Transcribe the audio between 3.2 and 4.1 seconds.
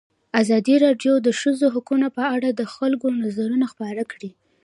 نظرونه خپاره